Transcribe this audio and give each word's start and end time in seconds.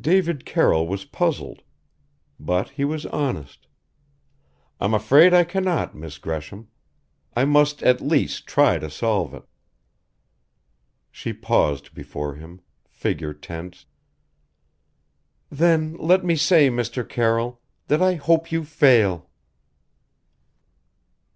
David 0.00 0.44
Carroll 0.44 0.88
was 0.88 1.04
puzzled. 1.04 1.62
But 2.40 2.70
he 2.70 2.84
was 2.84 3.06
honest 3.06 3.68
"I'm 4.80 4.92
afraid 4.92 5.32
I 5.32 5.44
cannot, 5.44 5.94
Miss 5.94 6.18
Gresham. 6.18 6.66
I 7.36 7.44
must, 7.44 7.84
at 7.84 8.00
least, 8.00 8.48
try 8.48 8.80
to 8.80 8.90
solve 8.90 9.34
it." 9.34 9.44
She 11.12 11.32
paused 11.32 11.94
before 11.94 12.34
him: 12.34 12.60
figure 12.88 13.32
tensed 13.32 13.86
"Then 15.48 15.94
let 15.96 16.24
me 16.24 16.34
say, 16.34 16.70
Mr. 16.70 17.08
Carroll 17.08 17.60
that 17.86 18.02
I 18.02 18.14
hope 18.16 18.50
you 18.50 18.64
fail!" 18.64 19.30